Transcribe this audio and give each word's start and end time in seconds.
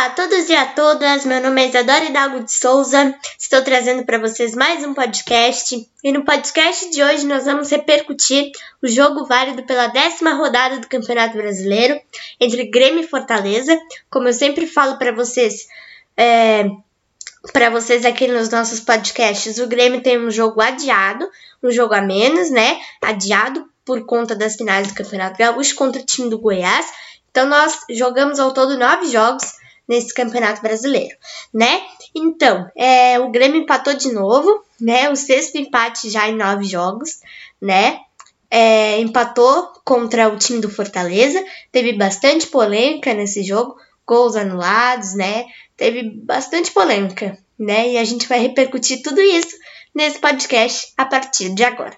Olá 0.00 0.06
a 0.06 0.14
todos 0.14 0.48
e 0.48 0.54
a 0.54 0.64
todas, 0.64 1.26
meu 1.26 1.42
nome 1.42 1.62
é 1.62 1.68
Isadora 1.68 2.06
Hidalgo 2.06 2.42
de 2.42 2.52
Souza, 2.52 3.14
estou 3.38 3.60
trazendo 3.60 4.02
para 4.02 4.16
vocês 4.18 4.54
mais 4.54 4.82
um 4.82 4.94
podcast 4.94 5.86
e 6.02 6.10
no 6.10 6.24
podcast 6.24 6.88
de 6.90 7.02
hoje 7.02 7.26
nós 7.26 7.44
vamos 7.44 7.70
repercutir 7.70 8.50
o 8.82 8.88
jogo 8.88 9.26
válido 9.26 9.62
pela 9.64 9.88
décima 9.88 10.32
rodada 10.32 10.78
do 10.78 10.88
Campeonato 10.88 11.36
Brasileiro 11.36 12.00
entre 12.40 12.70
Grêmio 12.70 13.04
e 13.04 13.06
Fortaleza. 13.06 13.78
Como 14.08 14.26
eu 14.26 14.32
sempre 14.32 14.66
falo 14.66 14.96
para 14.96 15.12
vocês, 15.12 15.66
é, 16.16 16.64
para 17.52 17.68
vocês 17.68 18.06
aqui 18.06 18.26
nos 18.26 18.48
nossos 18.48 18.80
podcasts, 18.80 19.58
o 19.58 19.66
Grêmio 19.66 20.02
tem 20.02 20.18
um 20.18 20.30
jogo 20.30 20.62
adiado, 20.62 21.28
um 21.62 21.70
jogo 21.70 21.92
a 21.92 22.00
menos, 22.00 22.50
né? 22.50 22.80
Adiado 23.02 23.68
por 23.84 24.06
conta 24.06 24.34
das 24.34 24.56
finais 24.56 24.88
do 24.88 24.94
Campeonato 24.94 25.36
Gaúcho 25.36 25.74
contra 25.74 26.00
o 26.00 26.06
time 26.06 26.30
do 26.30 26.38
Goiás. 26.38 26.86
Então 27.30 27.46
nós 27.46 27.80
jogamos 27.90 28.40
ao 28.40 28.54
todo 28.54 28.78
nove 28.78 29.06
jogos 29.06 29.59
nesse 29.90 30.14
Campeonato 30.14 30.62
Brasileiro, 30.62 31.16
né? 31.52 31.82
Então, 32.14 32.70
é, 32.76 33.18
o 33.18 33.28
Grêmio 33.28 33.60
empatou 33.60 33.92
de 33.92 34.12
novo, 34.12 34.62
né? 34.80 35.10
O 35.10 35.16
sexto 35.16 35.56
empate 35.56 36.08
já 36.08 36.28
em 36.28 36.36
nove 36.36 36.64
jogos, 36.64 37.18
né? 37.60 37.98
É, 38.48 39.00
empatou 39.00 39.72
contra 39.84 40.28
o 40.28 40.36
time 40.36 40.60
do 40.60 40.70
Fortaleza, 40.70 41.44
teve 41.72 41.92
bastante 41.94 42.46
polêmica 42.46 43.12
nesse 43.14 43.42
jogo, 43.42 43.76
gols 44.06 44.36
anulados, 44.36 45.14
né? 45.14 45.46
Teve 45.76 46.08
bastante 46.08 46.70
polêmica, 46.70 47.36
né? 47.58 47.90
E 47.90 47.98
a 47.98 48.04
gente 48.04 48.28
vai 48.28 48.38
repercutir 48.38 49.02
tudo 49.02 49.20
isso 49.20 49.56
nesse 49.92 50.20
podcast 50.20 50.92
a 50.96 51.04
partir 51.04 51.52
de 51.52 51.64
agora. 51.64 51.96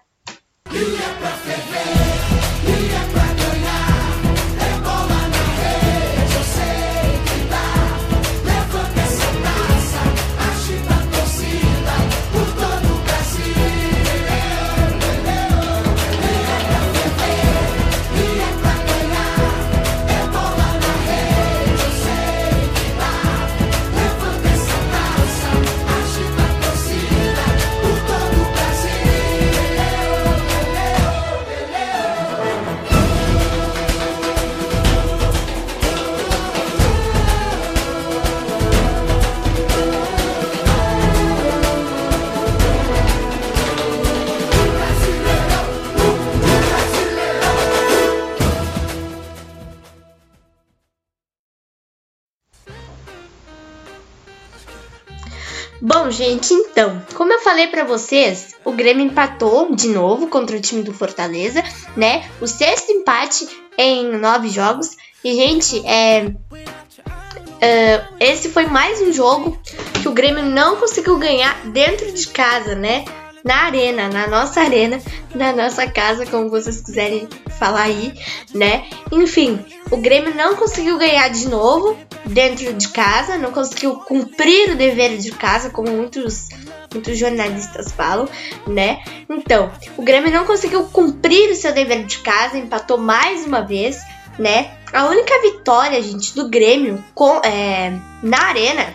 Bom, 55.93 56.11
gente, 56.11 56.55
então, 56.55 57.03
como 57.15 57.35
eu 57.35 57.41
falei 57.41 57.67
para 57.67 57.85
vocês, 57.85 58.55
o 58.65 58.73
Grêmio 58.73 59.05
empatou 59.05 59.75
de 59.75 59.89
novo 59.89 60.27
contra 60.27 60.57
o 60.57 60.61
time 60.61 60.83
do 60.83 60.95
Fortaleza, 60.95 61.62
né? 61.95 62.27
O 62.41 62.47
sexto 62.47 62.91
empate 62.91 63.47
em 63.77 64.17
nove 64.17 64.49
jogos. 64.49 64.97
E, 65.23 65.34
gente, 65.34 65.87
é, 65.87 66.29
uh, 66.29 68.15
esse 68.19 68.49
foi 68.49 68.65
mais 68.65 69.03
um 69.03 69.12
jogo 69.12 69.61
que 70.01 70.09
o 70.09 70.12
Grêmio 70.12 70.43
não 70.43 70.77
conseguiu 70.77 71.19
ganhar 71.19 71.55
dentro 71.67 72.11
de 72.11 72.27
casa, 72.28 72.75
né? 72.75 73.05
Na 73.45 73.65
arena, 73.65 74.09
na 74.09 74.27
nossa 74.27 74.62
arena, 74.62 74.99
na 75.34 75.53
nossa 75.53 75.87
casa, 75.87 76.25
como 76.25 76.49
vocês 76.49 76.81
quiserem 76.81 77.28
falar 77.59 77.83
aí, 77.83 78.15
né? 78.55 78.87
Enfim, 79.11 79.62
o 79.91 79.99
Grêmio 79.99 80.34
não 80.34 80.56
conseguiu 80.56 80.97
ganhar 80.97 81.28
de 81.28 81.49
novo 81.49 81.99
dentro 82.32 82.72
de 82.72 82.88
casa, 82.88 83.38
não 83.38 83.53
conseguiu 83.53 83.97
cumprir 83.97 84.70
o 84.70 84.76
dever 84.76 85.16
de 85.19 85.31
casa, 85.32 85.70
como 85.70 85.91
muitos 85.91 86.48
muitos 86.93 87.16
jornalistas 87.16 87.91
falam, 87.93 88.28
né? 88.66 89.03
Então, 89.28 89.72
o 89.97 90.03
Grêmio 90.03 90.31
não 90.31 90.44
conseguiu 90.44 90.84
cumprir 90.84 91.50
o 91.50 91.56
seu 91.56 91.72
dever 91.72 92.04
de 92.04 92.19
casa, 92.19 92.59
empatou 92.59 92.98
mais 92.98 93.47
uma 93.47 93.62
vez, 93.62 93.98
né? 94.38 94.72
A 94.92 95.06
única 95.06 95.41
vitória, 95.41 96.03
gente, 96.03 96.34
do 96.34 96.48
Grêmio 96.48 97.03
com, 97.15 97.41
é, 97.44 97.98
na 98.22 98.48
arena 98.48 98.94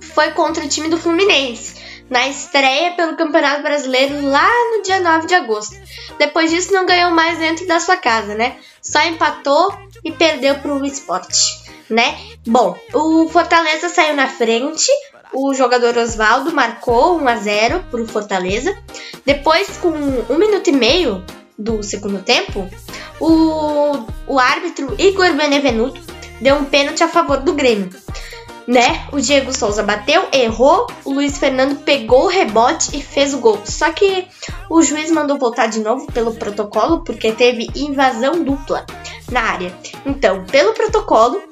foi 0.00 0.30
contra 0.32 0.64
o 0.64 0.68
time 0.68 0.88
do 0.88 0.98
Fluminense, 0.98 1.76
na 2.10 2.28
estreia 2.28 2.92
pelo 2.92 3.16
Campeonato 3.16 3.62
Brasileiro 3.62 4.26
lá 4.26 4.48
no 4.72 4.82
dia 4.82 5.00
9 5.00 5.26
de 5.26 5.34
agosto. 5.34 5.76
Depois 6.18 6.50
disso, 6.50 6.72
não 6.72 6.86
ganhou 6.86 7.10
mais 7.10 7.38
dentro 7.38 7.66
da 7.66 7.80
sua 7.80 7.96
casa, 7.96 8.34
né? 8.34 8.56
Só 8.82 9.00
empatou 9.04 9.72
e 10.04 10.12
perdeu 10.12 10.56
para 10.56 10.74
o 10.74 10.84
esporte 10.84 11.64
né? 11.88 12.16
Bom, 12.46 12.76
o 12.92 13.28
Fortaleza 13.28 13.88
saiu 13.88 14.14
na 14.14 14.28
frente, 14.28 14.90
o 15.32 15.52
jogador 15.54 15.96
Oswaldo 15.96 16.52
marcou 16.52 17.18
1 17.18 17.28
a 17.28 17.36
0 17.36 17.84
para 17.90 18.02
o 18.02 18.06
Fortaleza. 18.06 18.76
Depois, 19.24 19.68
com 19.78 19.88
um 19.88 20.38
minuto 20.38 20.68
e 20.68 20.72
meio 20.72 21.24
do 21.58 21.82
segundo 21.82 22.22
tempo, 22.22 22.68
o, 23.20 24.04
o 24.26 24.38
árbitro 24.38 24.94
Igor 24.98 25.32
Benevenuto 25.34 26.00
deu 26.40 26.56
um 26.56 26.64
pênalti 26.64 27.02
a 27.02 27.08
favor 27.08 27.38
do 27.38 27.54
Grêmio. 27.54 27.90
Né? 28.66 29.06
O 29.12 29.20
Diego 29.20 29.54
Souza 29.54 29.82
bateu, 29.82 30.26
errou, 30.32 30.86
o 31.04 31.12
Luiz 31.12 31.36
Fernando 31.36 31.82
pegou 31.84 32.24
o 32.24 32.28
rebote 32.28 32.96
e 32.96 33.02
fez 33.02 33.34
o 33.34 33.38
gol. 33.38 33.60
Só 33.64 33.92
que 33.92 34.26
o 34.70 34.80
juiz 34.80 35.10
mandou 35.10 35.38
voltar 35.38 35.66
de 35.66 35.80
novo 35.80 36.06
pelo 36.06 36.34
protocolo 36.34 37.04
porque 37.04 37.32
teve 37.32 37.68
invasão 37.74 38.42
dupla 38.42 38.86
na 39.30 39.40
área. 39.40 39.76
Então, 40.04 40.44
pelo 40.44 40.74
protocolo, 40.74 41.42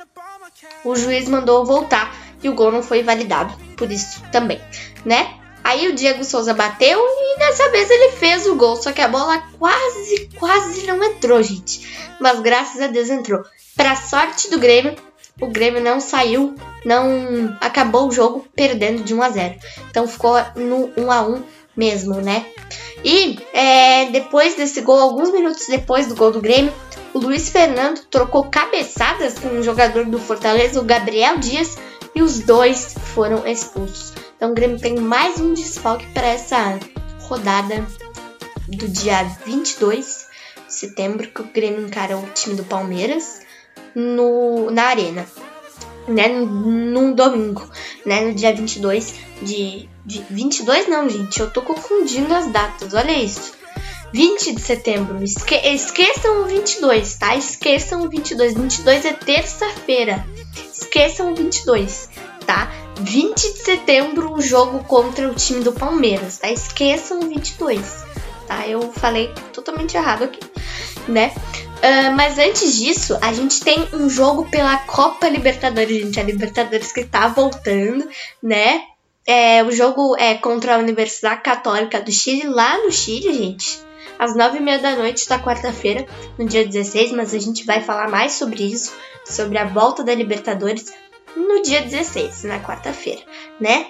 o 0.84 0.94
juiz 0.94 1.28
mandou 1.28 1.64
voltar 1.64 2.14
e 2.42 2.48
o 2.48 2.54
gol 2.54 2.72
não 2.72 2.82
foi 2.82 3.02
validado 3.02 3.54
por 3.76 3.90
isso 3.90 4.22
também, 4.32 4.60
né? 5.04 5.34
Aí 5.64 5.88
o 5.88 5.94
Diego 5.94 6.24
Souza 6.24 6.52
bateu 6.52 6.98
e 6.98 7.38
dessa 7.38 7.70
vez 7.70 7.88
ele 7.88 8.12
fez 8.12 8.46
o 8.46 8.56
gol, 8.56 8.76
só 8.76 8.90
que 8.90 9.00
a 9.00 9.06
bola 9.06 9.42
quase, 9.58 10.28
quase 10.38 10.86
não 10.86 11.02
entrou, 11.02 11.40
gente. 11.42 12.12
Mas 12.20 12.40
graças 12.40 12.80
a 12.80 12.88
Deus 12.88 13.08
entrou. 13.08 13.44
Para 13.76 13.94
sorte 13.94 14.50
do 14.50 14.58
Grêmio, 14.58 14.96
o 15.40 15.46
Grêmio 15.46 15.80
não 15.80 16.00
saiu, 16.00 16.54
não 16.84 17.56
acabou 17.60 18.08
o 18.08 18.12
jogo 18.12 18.46
perdendo 18.54 19.04
de 19.04 19.14
1 19.14 19.22
a 19.22 19.30
0. 19.30 19.54
Então 19.88 20.08
ficou 20.08 20.34
no 20.56 20.92
1 20.96 21.12
a 21.12 21.22
1 21.22 21.42
mesmo, 21.76 22.14
né? 22.16 22.44
E 23.04 23.38
é, 23.52 24.06
depois 24.06 24.54
desse 24.54 24.80
gol, 24.80 25.00
alguns 25.00 25.32
minutos 25.32 25.66
depois 25.68 26.06
do 26.06 26.14
gol 26.14 26.30
do 26.30 26.40
Grêmio, 26.40 26.72
o 27.14 27.18
Luiz 27.18 27.50
Fernando 27.50 28.00
trocou 28.10 28.44
cabeçadas 28.44 29.38
com 29.38 29.48
o 29.48 29.62
jogador 29.62 30.06
do 30.06 30.18
Fortaleza, 30.18 30.80
o 30.80 30.84
Gabriel 30.84 31.38
Dias, 31.38 31.76
e 32.14 32.22
os 32.22 32.40
dois 32.40 32.94
foram 33.14 33.46
expulsos. 33.46 34.12
Então 34.36 34.50
o 34.50 34.54
Grêmio 34.54 34.80
tem 34.80 34.96
mais 34.96 35.40
um 35.40 35.54
desfalque 35.54 36.06
para 36.12 36.26
essa 36.26 36.78
rodada 37.22 37.86
do 38.68 38.88
dia 38.88 39.24
22 39.44 40.26
de 40.66 40.74
setembro, 40.74 41.28
que 41.28 41.42
o 41.42 41.44
Grêmio 41.52 41.86
encara 41.86 42.16
o 42.16 42.26
time 42.30 42.56
do 42.56 42.64
Palmeiras 42.64 43.40
no, 43.94 44.70
na 44.70 44.84
Arena. 44.84 45.26
Né, 46.08 46.26
num 46.26 47.12
domingo, 47.12 47.62
né, 48.04 48.22
no 48.22 48.34
dia 48.34 48.52
22 48.52 49.14
de, 49.40 49.88
de 50.04 50.20
22 50.28 50.88
não, 50.88 51.08
gente, 51.08 51.38
eu 51.38 51.48
tô 51.48 51.62
confundindo 51.62 52.34
as 52.34 52.48
datas. 52.48 52.92
Olha 52.92 53.12
isso. 53.12 53.52
20 54.12 54.52
de 54.52 54.60
setembro. 54.60 55.24
Esque 55.24 55.54
esqueçam 55.54 56.42
o 56.42 56.44
22, 56.44 57.14
tá? 57.14 57.34
Esqueçam 57.34 58.02
o 58.02 58.08
22. 58.10 58.54
22 58.54 59.04
é 59.06 59.12
terça-feira. 59.14 60.24
Esqueçam 60.70 61.32
o 61.32 61.34
22, 61.34 62.10
tá? 62.46 62.70
20 63.00 63.34
de 63.34 63.58
setembro, 63.58 64.34
o 64.34 64.40
jogo 64.40 64.84
contra 64.84 65.28
o 65.28 65.34
time 65.34 65.64
do 65.64 65.72
Palmeiras, 65.72 66.38
tá? 66.38 66.50
Esqueçam 66.50 67.20
o 67.20 67.26
22, 67.26 68.04
tá? 68.46 68.66
Eu 68.68 68.92
falei 68.92 69.32
totalmente 69.52 69.96
errado 69.96 70.24
aqui, 70.24 70.40
né? 71.08 71.32
Uh, 71.78 72.14
mas 72.14 72.38
antes 72.38 72.76
disso, 72.76 73.18
a 73.22 73.32
gente 73.32 73.60
tem 73.60 73.88
um 73.94 74.10
jogo 74.10 74.48
pela 74.50 74.76
Copa 74.76 75.26
Libertadores, 75.26 76.02
gente. 76.02 76.20
A 76.20 76.22
Libertadores 76.22 76.92
que 76.92 77.04
tá 77.04 77.28
voltando, 77.28 78.06
né? 78.42 78.82
É, 79.26 79.64
o 79.64 79.72
jogo 79.72 80.16
é 80.18 80.34
contra 80.34 80.74
a 80.74 80.78
Universidade 80.78 81.40
Católica 81.40 82.00
do 82.00 82.12
Chile, 82.12 82.48
lá 82.48 82.76
no 82.78 82.92
Chile, 82.92 83.32
gente 83.32 83.91
às 84.18 84.36
nove 84.36 84.58
e 84.58 84.60
meia 84.60 84.78
da 84.78 84.96
noite 84.96 85.28
da 85.28 85.38
quarta-feira, 85.38 86.06
no 86.38 86.46
dia 86.46 86.66
16, 86.66 87.12
mas 87.12 87.34
a 87.34 87.38
gente 87.38 87.64
vai 87.64 87.82
falar 87.82 88.08
mais 88.08 88.32
sobre 88.32 88.62
isso, 88.62 88.92
sobre 89.24 89.58
a 89.58 89.64
volta 89.64 90.02
da 90.02 90.14
Libertadores 90.14 90.92
no 91.36 91.62
dia 91.62 91.82
16, 91.82 92.44
na 92.44 92.60
quarta-feira, 92.60 93.22
né? 93.60 93.86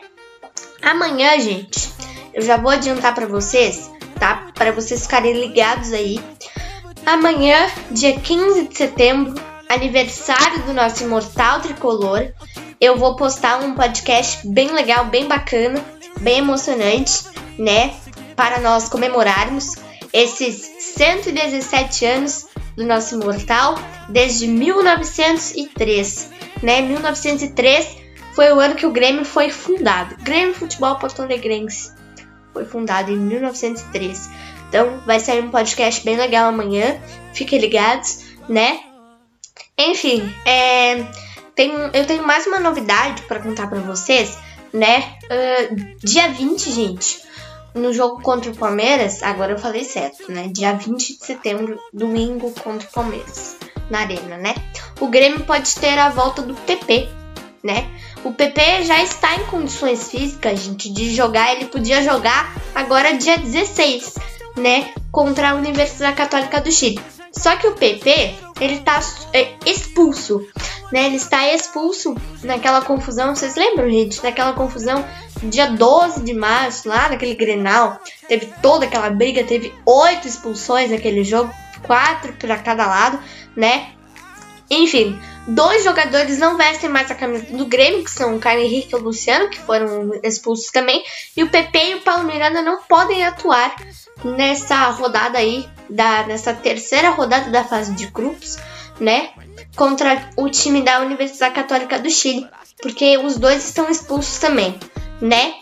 Amanhã, 0.82 1.38
gente, 1.38 1.92
eu 2.34 2.42
já 2.42 2.56
vou 2.56 2.70
adiantar 2.70 3.14
para 3.14 3.26
vocês, 3.26 3.90
tá? 4.18 4.50
Para 4.54 4.72
vocês 4.72 5.02
ficarem 5.02 5.32
ligados 5.32 5.92
aí. 5.92 6.20
Amanhã, 7.04 7.68
dia 7.90 8.18
15 8.18 8.68
de 8.68 8.76
setembro, 8.76 9.34
aniversário 9.68 10.62
do 10.64 10.72
nosso 10.72 11.02
imortal 11.02 11.60
tricolor. 11.60 12.32
eu 12.80 12.96
vou 12.96 13.16
postar 13.16 13.60
um 13.60 13.74
podcast 13.74 14.46
bem 14.46 14.72
legal, 14.72 15.06
bem 15.06 15.26
bacana, 15.26 15.82
bem 16.20 16.38
emocionante, 16.38 17.24
né? 17.58 17.94
Para 18.34 18.60
nós 18.60 18.88
comemorarmos 18.88 19.76
esses 20.12 20.70
117 20.78 22.04
anos 22.04 22.46
do 22.76 22.84
nosso 22.84 23.14
imortal 23.14 23.74
desde 24.08 24.46
1903, 24.46 26.30
né? 26.62 26.80
1903 26.82 28.02
foi 28.34 28.52
o 28.52 28.60
ano 28.60 28.74
que 28.74 28.86
o 28.86 28.90
Grêmio 28.90 29.24
foi 29.24 29.50
fundado. 29.50 30.16
Grêmio 30.22 30.54
Futebol 30.54 30.96
Porto 30.96 31.22
Alegrense 31.22 31.92
foi 32.52 32.64
fundado 32.64 33.10
em 33.10 33.16
1903. 33.16 34.30
Então 34.68 35.00
vai 35.04 35.20
sair 35.20 35.42
um 35.42 35.50
podcast 35.50 36.04
bem 36.04 36.16
legal 36.16 36.48
amanhã. 36.48 36.98
Fiquem 37.34 37.58
ligados, 37.58 38.24
né? 38.48 38.80
Enfim, 39.76 40.32
é, 40.46 41.04
tem, 41.54 41.70
eu 41.92 42.06
tenho 42.06 42.26
mais 42.26 42.46
uma 42.46 42.58
novidade 42.58 43.22
para 43.22 43.40
contar 43.40 43.66
para 43.68 43.80
vocês, 43.80 44.38
né? 44.72 45.16
Uh, 45.24 45.96
dia 46.02 46.28
20, 46.28 46.70
gente, 46.70 47.20
no 47.74 47.92
jogo 47.92 48.22
contra 48.22 48.50
o 48.50 48.56
Palmeiras, 48.56 49.22
agora 49.22 49.52
eu 49.52 49.58
falei 49.58 49.84
certo, 49.84 50.30
né? 50.30 50.48
Dia 50.48 50.72
20 50.72 51.18
de 51.18 51.24
setembro, 51.24 51.78
domingo 51.92 52.50
contra 52.62 52.88
o 52.88 52.92
Palmeiras, 52.92 53.56
na 53.90 54.00
Arena, 54.00 54.36
né? 54.36 54.54
O 55.00 55.08
Grêmio 55.08 55.44
pode 55.44 55.74
ter 55.76 55.98
a 55.98 56.10
volta 56.10 56.42
do 56.42 56.54
PP, 56.54 57.08
né? 57.62 57.88
O 58.24 58.32
PP 58.32 58.84
já 58.84 59.02
está 59.02 59.34
em 59.36 59.46
condições 59.46 60.10
físicas, 60.10 60.60
gente, 60.60 60.92
de 60.92 61.14
jogar. 61.14 61.54
Ele 61.54 61.66
podia 61.66 62.02
jogar 62.02 62.54
agora 62.74 63.16
dia 63.16 63.36
16, 63.36 64.14
né? 64.56 64.92
Contra 65.10 65.50
a 65.50 65.54
Universidade 65.54 66.16
Católica 66.16 66.60
do 66.60 66.70
Chile. 66.70 67.00
Só 67.32 67.56
que 67.56 67.66
o 67.66 67.74
PP, 67.74 68.34
ele 68.60 68.80
tá 68.80 69.00
é, 69.32 69.54
expulso, 69.66 70.46
né? 70.92 71.06
Ele 71.06 71.16
está 71.16 71.52
expulso 71.52 72.14
naquela 72.44 72.82
confusão. 72.82 73.34
Vocês 73.34 73.56
lembram, 73.56 73.90
gente? 73.90 74.22
Naquela 74.22 74.52
confusão 74.52 75.04
dia 75.42 75.66
12 75.66 76.22
de 76.22 76.34
março, 76.34 76.88
lá 76.88 77.08
naquele 77.08 77.34
Grenal, 77.34 77.98
teve 78.28 78.52
toda 78.62 78.84
aquela 78.84 79.10
briga, 79.10 79.42
teve 79.42 79.74
oito 79.84 80.28
expulsões 80.28 80.90
naquele 80.90 81.24
jogo, 81.24 81.52
quatro 81.82 82.32
para 82.34 82.58
cada 82.58 82.86
lado, 82.86 83.18
né? 83.56 83.90
Enfim, 84.70 85.20
dois 85.46 85.84
jogadores 85.84 86.38
não 86.38 86.56
vestem 86.56 86.88
mais 86.88 87.10
a 87.10 87.14
camisa 87.14 87.44
do 87.56 87.66
Grêmio, 87.66 88.04
que 88.04 88.10
são 88.10 88.36
o 88.36 88.38
Caio 88.38 88.60
Henrique 88.60 88.94
e 88.94 88.96
o 88.96 89.02
Luciano, 89.02 89.50
que 89.50 89.58
foram 89.58 90.12
expulsos 90.22 90.70
também, 90.70 91.02
e 91.36 91.42
o 91.42 91.50
PP 91.50 91.78
e 91.78 91.94
o 91.96 92.02
Paulo 92.02 92.24
Miranda 92.24 92.62
não 92.62 92.80
podem 92.82 93.24
atuar 93.24 93.74
nessa 94.24 94.88
rodada 94.90 95.38
aí, 95.38 95.68
da, 95.90 96.26
nessa 96.26 96.54
terceira 96.54 97.10
rodada 97.10 97.50
da 97.50 97.64
fase 97.64 97.92
de 97.92 98.06
grupos, 98.06 98.56
né? 99.00 99.30
Contra 99.76 100.30
o 100.36 100.48
time 100.50 100.82
da 100.82 101.00
Universidade 101.00 101.54
Católica 101.54 101.98
do 101.98 102.10
Chile, 102.10 102.46
porque 102.82 103.16
os 103.18 103.38
dois 103.38 103.64
estão 103.64 103.88
expulsos 103.88 104.38
também, 104.38 104.78
né? 105.20 105.54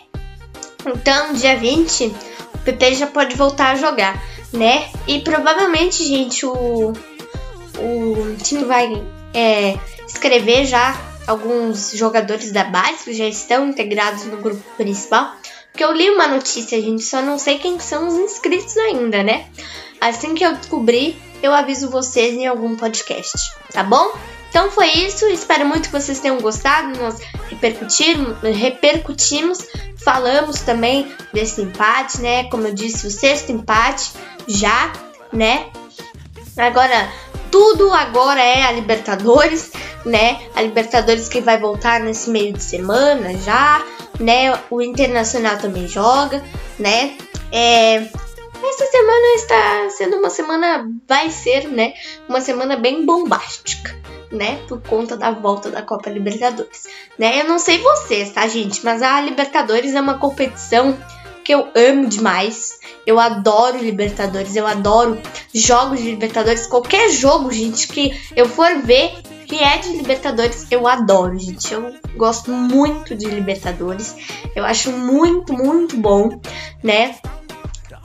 Então, 0.84 1.32
dia 1.34 1.56
20, 1.56 2.06
o 2.54 2.58
PP 2.58 2.94
já 2.94 3.06
pode 3.06 3.36
voltar 3.36 3.70
a 3.70 3.74
jogar, 3.76 4.20
né? 4.52 4.88
E 5.06 5.20
provavelmente, 5.20 6.04
gente, 6.04 6.44
o, 6.44 6.92
o 6.92 8.36
time 8.42 8.64
vai 8.64 9.02
é, 9.32 9.78
escrever 10.06 10.66
já 10.66 10.98
alguns 11.26 11.92
jogadores 11.92 12.50
da 12.50 12.64
base 12.64 13.04
que 13.04 13.14
já 13.14 13.26
estão 13.26 13.68
integrados 13.68 14.24
no 14.24 14.38
grupo 14.38 14.62
principal. 14.76 15.34
Porque 15.70 15.84
eu 15.84 15.92
li 15.92 16.10
uma 16.10 16.26
notícia, 16.26 16.80
gente, 16.80 17.02
só 17.02 17.22
não 17.22 17.38
sei 17.38 17.58
quem 17.58 17.78
são 17.78 18.08
os 18.08 18.14
inscritos 18.14 18.76
ainda, 18.76 19.22
né? 19.22 19.46
Assim 20.00 20.34
que 20.34 20.44
eu 20.44 20.54
descobrir, 20.56 21.16
eu 21.42 21.52
aviso 21.52 21.90
vocês 21.90 22.34
em 22.34 22.46
algum 22.46 22.76
podcast, 22.76 23.52
tá 23.72 23.82
bom? 23.82 24.12
Então 24.50 24.70
foi 24.70 24.88
isso, 24.88 25.26
espero 25.26 25.64
muito 25.64 25.88
que 25.88 25.92
vocês 25.92 26.18
tenham 26.18 26.40
gostado. 26.40 26.98
Nós 26.98 27.20
repercutimos, 27.48 28.36
repercutimos, 28.42 29.58
falamos 29.96 30.60
também 30.60 31.10
desse 31.32 31.62
empate, 31.62 32.20
né? 32.20 32.44
Como 32.50 32.66
eu 32.66 32.74
disse, 32.74 33.06
o 33.06 33.10
sexto 33.10 33.52
empate 33.52 34.10
já, 34.48 34.92
né? 35.32 35.66
Agora, 36.56 37.08
tudo 37.50 37.92
agora 37.92 38.42
é 38.42 38.64
a 38.64 38.72
Libertadores, 38.72 39.70
né? 40.04 40.40
A 40.54 40.62
Libertadores 40.62 41.28
que 41.28 41.40
vai 41.40 41.58
voltar 41.58 42.00
nesse 42.00 42.28
meio 42.28 42.52
de 42.52 42.62
semana 42.62 43.36
já, 43.38 43.84
né? 44.18 44.58
O 44.68 44.82
Internacional 44.82 45.58
também 45.58 45.86
joga, 45.86 46.42
né? 46.76 47.16
É, 47.52 48.08
essa 48.68 48.86
semana 48.86 49.34
está 49.36 49.90
sendo 49.90 50.16
uma 50.16 50.30
semana, 50.30 50.90
vai 51.08 51.30
ser, 51.30 51.68
né? 51.68 51.94
Uma 52.28 52.40
semana 52.40 52.76
bem 52.76 53.04
bombástica, 53.04 53.96
né? 54.30 54.60
Por 54.68 54.80
conta 54.82 55.16
da 55.16 55.30
volta 55.30 55.70
da 55.70 55.82
Copa 55.82 56.10
Libertadores, 56.10 56.84
né? 57.18 57.40
Eu 57.40 57.44
não 57.44 57.58
sei 57.58 57.78
vocês, 57.78 58.30
tá, 58.32 58.46
gente? 58.48 58.84
Mas 58.84 59.02
a 59.02 59.20
Libertadores 59.20 59.94
é 59.94 60.00
uma 60.00 60.18
competição 60.18 60.96
que 61.44 61.54
eu 61.54 61.68
amo 61.74 62.06
demais. 62.06 62.78
Eu 63.06 63.18
adoro 63.18 63.78
Libertadores, 63.78 64.54
eu 64.54 64.66
adoro 64.66 65.20
jogos 65.52 65.98
de 65.98 66.10
Libertadores. 66.10 66.66
Qualquer 66.66 67.10
jogo, 67.10 67.50
gente, 67.50 67.88
que 67.88 68.12
eu 68.36 68.48
for 68.48 68.82
ver 68.82 69.12
que 69.50 69.56
é 69.56 69.78
de 69.78 69.96
Libertadores, 69.96 70.64
eu 70.70 70.86
adoro, 70.86 71.36
gente. 71.36 71.74
Eu 71.74 71.92
gosto 72.16 72.52
muito 72.52 73.16
de 73.16 73.26
Libertadores. 73.26 74.14
Eu 74.54 74.64
acho 74.64 74.92
muito, 74.92 75.52
muito 75.52 75.96
bom, 75.96 76.40
né? 76.84 77.16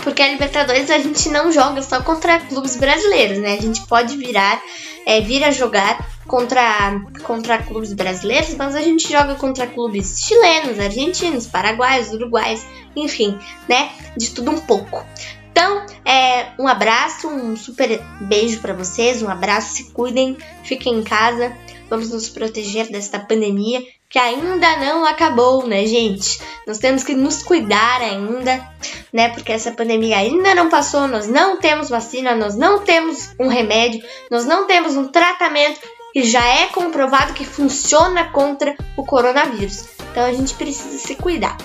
Porque 0.06 0.22
a 0.22 0.28
Libertadores 0.28 0.92
a 0.92 1.00
gente 1.00 1.30
não 1.30 1.52
joga 1.52 1.82
só 1.82 2.00
contra 2.00 2.40
clubes 2.40 2.76
brasileiros, 2.76 3.40
né? 3.40 3.56
A 3.56 3.62
gente 3.62 3.82
pode 3.88 4.16
virar, 4.16 4.62
é, 5.04 5.20
vir 5.20 5.44
a 5.44 5.50
jogar 5.50 5.98
contra, 6.28 7.02
contra 7.24 7.58
clubes 7.64 7.92
brasileiros, 7.92 8.54
mas 8.54 8.76
a 8.76 8.82
gente 8.82 9.12
joga 9.12 9.34
contra 9.34 9.66
clubes 9.66 10.20
chilenos, 10.20 10.80
argentinos, 10.80 11.48
paraguaios, 11.48 12.12
uruguais, 12.12 12.64
enfim, 12.96 13.36
né? 13.68 13.90
De 14.16 14.30
tudo 14.30 14.52
um 14.52 14.60
pouco. 14.60 15.04
Então, 15.52 15.84
é, 16.06 16.50
um 16.60 16.68
abraço, 16.68 17.28
um 17.28 17.58
super 17.58 18.00
beijo 18.22 18.60
para 18.60 18.76
vocês, 18.76 19.24
um 19.24 19.30
abraço, 19.30 19.74
se 19.74 19.86
cuidem, 19.86 20.38
fiquem 20.64 21.00
em 21.00 21.04
casa, 21.04 21.52
vamos 21.90 22.10
nos 22.12 22.30
proteger 22.30 22.92
desta 22.92 23.20
pandemia 23.20 23.82
que 24.10 24.20
ainda 24.20 24.78
não 24.78 25.06
acabou, 25.06 25.68
né, 25.68 25.86
gente? 25.86 26.40
Nós 26.66 26.78
temos 26.78 27.04
que 27.04 27.14
nos 27.14 27.44
cuidar 27.44 28.02
ainda, 28.02 28.66
né? 29.12 29.30
Porque 29.30 29.52
essa 29.52 29.72
pandemia 29.72 30.18
ainda 30.18 30.56
não 30.56 30.70
passou, 30.70 31.08
nós 31.08 31.28
não 31.28 31.58
temos 31.58 31.90
vacina, 31.90 32.34
nós 32.36 32.56
não 32.56 32.80
temos 32.80 33.32
um 33.40 33.48
remédio, 33.48 34.02
nós 34.32 34.46
não 34.46 34.68
temos 34.68 34.96
um 34.96 35.08
tratamento 35.08 35.82
que 36.14 36.24
já 36.24 36.46
é 36.46 36.68
comprovado 36.68 37.34
que 37.34 37.44
funciona 37.44 38.32
contra 38.32 38.76
o 38.96 39.04
coronavírus. 39.04 39.86
Então 40.12 40.24
a 40.24 40.32
gente 40.32 40.54
precisa 40.54 40.98
se 40.98 41.16
cuidar. 41.16 41.58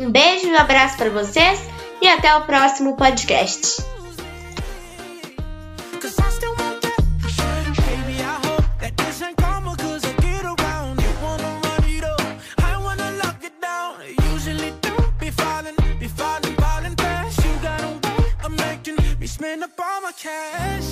Um 0.00 0.10
beijo 0.10 0.48
e 0.48 0.50
um 0.50 0.58
abraço 0.58 0.96
para 0.96 1.10
vocês 1.10 1.60
e 2.02 2.08
até 2.08 2.34
o 2.34 2.44
próximo 2.44 2.96
podcast. 2.96 3.93
cash. 20.24 20.83